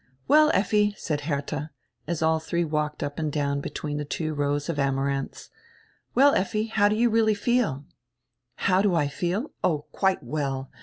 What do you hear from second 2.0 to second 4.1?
as all diree walked up and down between die